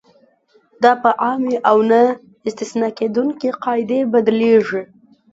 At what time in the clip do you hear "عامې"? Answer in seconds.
1.23-1.55